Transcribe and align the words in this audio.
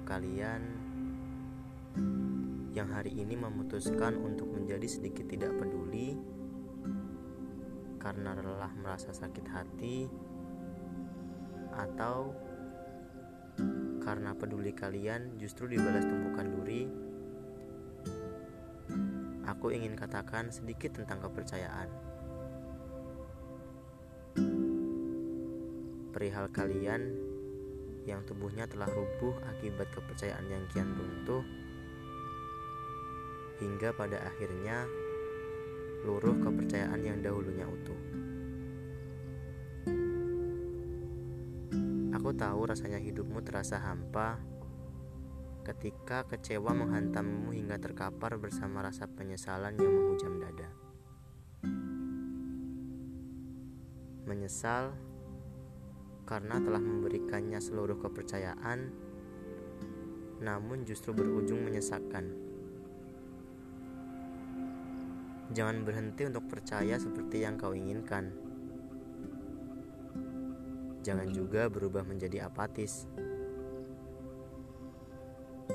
kalian 0.00 0.64
yang 2.72 2.88
hari 2.88 3.12
ini 3.12 3.36
memutuskan 3.36 4.16
untuk 4.16 4.48
menjadi 4.48 4.88
sedikit 4.88 5.28
tidak 5.28 5.52
peduli 5.60 6.16
karena 8.00 8.32
lelah 8.32 8.72
merasa 8.80 9.12
sakit 9.12 9.46
hati 9.52 10.08
atau 11.76 12.32
karena 14.00 14.32
peduli 14.32 14.72
kalian 14.72 15.36
justru 15.36 15.68
dibalas 15.68 16.08
tumpukan 16.08 16.48
duri 16.48 16.88
aku 19.62 19.70
ingin 19.70 19.94
katakan 19.94 20.50
sedikit 20.50 20.98
tentang 20.98 21.22
kepercayaan. 21.22 21.86
Perihal 26.10 26.50
kalian 26.50 27.14
yang 28.02 28.26
tubuhnya 28.26 28.66
telah 28.66 28.90
rubuh 28.90 29.38
akibat 29.46 29.86
kepercayaan 29.94 30.46
yang 30.50 30.64
kian 30.74 30.90
runtuh 30.90 31.44
hingga 33.62 33.94
pada 33.94 34.18
akhirnya 34.26 34.90
luruh 36.02 36.34
kepercayaan 36.42 36.98
yang 36.98 37.22
dahulunya 37.22 37.62
utuh. 37.62 38.00
Aku 42.18 42.34
tahu 42.34 42.60
rasanya 42.66 42.98
hidupmu 42.98 43.38
terasa 43.46 43.78
hampa 43.78 44.42
ketika 45.62 46.26
kecewa 46.26 46.74
menghantammu 46.74 47.54
hingga 47.54 47.78
terkapar 47.78 48.34
bersama 48.34 48.82
rasa 48.82 49.06
penyesalan 49.06 49.78
yang 49.78 49.94
menghujam 49.94 50.42
dada. 50.42 50.70
Menyesal 54.26 54.94
karena 56.24 56.58
telah 56.62 56.80
memberikannya 56.80 57.58
seluruh 57.58 57.98
kepercayaan, 57.98 58.92
namun 60.42 60.82
justru 60.82 61.14
berujung 61.14 61.62
menyesakkan. 61.62 62.34
Jangan 65.52 65.84
berhenti 65.84 66.24
untuk 66.24 66.48
percaya 66.48 66.96
seperti 66.96 67.44
yang 67.44 67.60
kau 67.60 67.76
inginkan. 67.76 68.32
Jangan 71.02 71.28
juga 71.34 71.68
berubah 71.68 72.06
menjadi 72.06 72.48
apatis. 72.48 73.04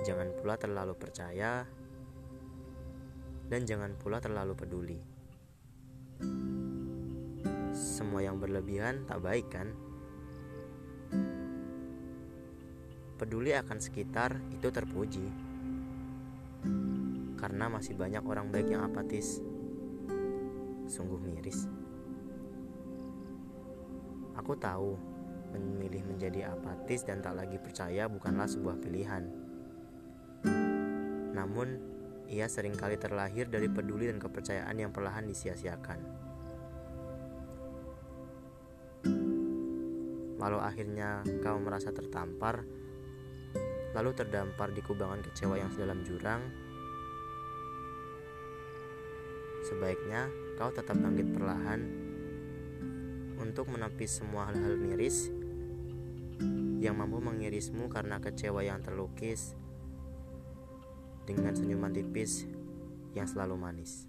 Jangan 0.02 0.34
pula 0.40 0.56
terlalu 0.56 0.96
percaya, 0.96 1.68
dan 3.48 3.62
jangan 3.64 3.96
pula 4.00 4.20
terlalu 4.24 4.54
peduli. 4.56 5.00
Semua 7.72 8.26
yang 8.26 8.40
berlebihan 8.42 9.06
tak 9.06 9.22
baik, 9.22 9.48
kan? 9.52 9.72
Peduli 13.18 13.50
akan 13.50 13.82
sekitar 13.82 14.38
itu 14.54 14.70
terpuji, 14.70 15.26
karena 17.34 17.66
masih 17.66 17.98
banyak 17.98 18.22
orang 18.22 18.54
baik 18.54 18.70
yang 18.70 18.86
apatis 18.86 19.42
sungguh 20.86 21.18
miris. 21.18 21.66
Aku 24.38 24.54
tahu 24.54 24.96
memilih 25.58 26.06
menjadi 26.06 26.54
apatis 26.54 27.02
dan 27.02 27.26
tak 27.26 27.42
lagi 27.42 27.58
percaya 27.58 28.06
bukanlah 28.06 28.46
sebuah 28.46 28.78
pilihan. 28.78 29.26
Namun, 31.34 31.68
ia 32.30 32.46
sering 32.46 32.78
kali 32.78 33.02
terlahir 33.02 33.50
dari 33.50 33.66
peduli 33.66 34.14
dan 34.14 34.22
kepercayaan 34.22 34.78
yang 34.78 34.94
perlahan 34.94 35.26
disia-siakan. 35.26 36.00
Walau 40.38 40.62
akhirnya 40.62 41.26
kau 41.42 41.58
merasa 41.58 41.90
tertampar, 41.90 42.62
lalu 43.98 44.14
terdampar 44.14 44.70
di 44.70 44.86
kubangan 44.86 45.26
kecewa 45.26 45.58
yang 45.58 45.74
sedalam 45.74 46.06
jurang, 46.06 46.46
sebaiknya 49.66 50.30
kau 50.62 50.70
tetap 50.70 50.94
bangkit 51.02 51.34
perlahan 51.34 51.82
untuk 53.42 53.66
menepis 53.74 54.22
semua 54.22 54.54
hal-hal 54.54 54.78
miris 54.78 55.34
yang 56.78 56.94
mampu 56.94 57.18
mengirismu 57.18 57.90
karena 57.90 58.22
kecewa 58.22 58.62
yang 58.62 58.86
terlukis 58.86 59.58
dengan 61.26 61.58
senyuman 61.58 61.90
tipis 61.90 62.46
yang 63.18 63.26
selalu 63.26 63.58
manis. 63.58 64.06